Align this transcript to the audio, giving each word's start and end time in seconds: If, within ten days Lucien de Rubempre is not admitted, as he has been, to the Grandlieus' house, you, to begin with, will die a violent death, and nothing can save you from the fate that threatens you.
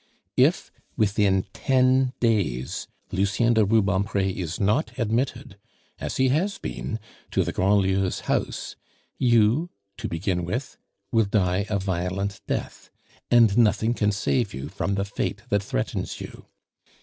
If, 0.35 0.71
within 0.97 1.45
ten 1.53 2.13
days 2.19 2.87
Lucien 3.11 3.53
de 3.53 3.63
Rubempre 3.63 4.31
is 4.35 4.59
not 4.59 4.97
admitted, 4.97 5.59
as 5.99 6.17
he 6.17 6.29
has 6.29 6.57
been, 6.57 6.99
to 7.29 7.43
the 7.43 7.53
Grandlieus' 7.53 8.21
house, 8.21 8.75
you, 9.19 9.69
to 9.97 10.07
begin 10.07 10.43
with, 10.43 10.79
will 11.11 11.25
die 11.25 11.67
a 11.69 11.77
violent 11.77 12.41
death, 12.47 12.89
and 13.29 13.55
nothing 13.59 13.93
can 13.93 14.11
save 14.11 14.55
you 14.55 14.69
from 14.69 14.95
the 14.95 15.05
fate 15.05 15.43
that 15.49 15.61
threatens 15.61 16.19
you. 16.19 16.47